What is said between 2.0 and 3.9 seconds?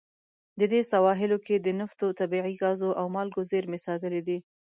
طبیعي ګازو او مالګو زیرمې